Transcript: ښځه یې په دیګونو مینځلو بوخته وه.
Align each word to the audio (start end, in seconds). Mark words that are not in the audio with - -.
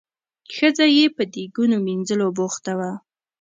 ښځه 0.53 0.85
یې 0.97 1.05
په 1.15 1.23
دیګونو 1.33 1.75
مینځلو 1.85 2.27
بوخته 2.37 2.73
وه. 2.79 2.91